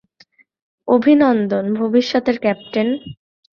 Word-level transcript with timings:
অভিনন্দন, 0.87 1.65
ভবিষ্যতের 1.73 2.37
ক্যাপ্টেন। 2.39 2.87